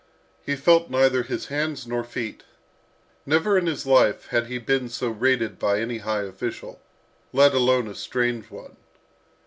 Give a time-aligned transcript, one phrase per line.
[0.43, 2.43] He felt neither his hands nor feet.
[3.23, 6.81] Never in his life had he been so rated by any high official,
[7.31, 8.77] let alone a strange one.